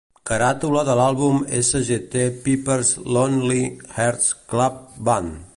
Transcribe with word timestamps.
Caràtula 0.27 0.83
de 0.87 0.95
l'àlbum 0.99 1.37
Sgt. 1.67 2.17
Pepper's 2.47 2.91
Lonely 3.19 3.63
Hearts 3.99 4.37
Club 4.55 4.85
Band. 5.11 5.43